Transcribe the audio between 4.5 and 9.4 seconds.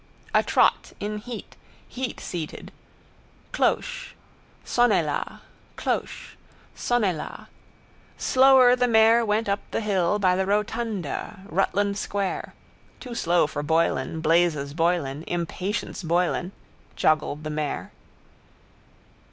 Sonnez la. Cloche. Sonnez la. Slower the mare